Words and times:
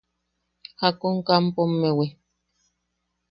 –¿Jakun 0.79 1.15
kampomewi? 1.27 2.07